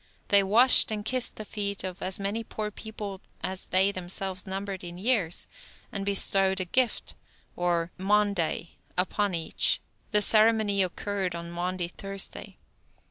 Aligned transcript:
They 0.29 0.41
washed 0.41 0.89
and 0.89 1.05
kissed 1.05 1.35
the 1.35 1.45
feet 1.45 1.83
of 1.83 2.01
as 2.01 2.17
many 2.17 2.43
poor 2.43 2.71
people 2.71 3.21
as 3.43 3.67
they 3.67 3.91
themselves 3.91 4.47
numbered 4.47 4.83
in 4.83 4.97
years, 4.97 5.47
and 5.91 6.03
bestowed 6.03 6.59
a 6.59 6.65
gift, 6.65 7.13
or 7.55 7.91
maunday, 7.99 8.69
upon 8.97 9.35
each; 9.35 9.79
the 10.09 10.23
ceremony 10.23 10.81
occurred 10.81 11.35
on 11.35 11.51
Maundy 11.51 11.87
Thursday. 11.87 12.57